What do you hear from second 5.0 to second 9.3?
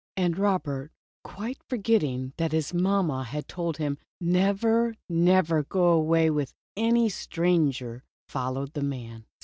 never to go away with any stranger, followed the man.